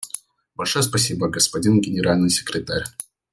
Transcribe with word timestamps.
Большое 0.55 0.81
спасибо, 0.81 1.27
господин 1.29 1.79
Генеральный 1.79 2.31
секретарь. 2.31 2.85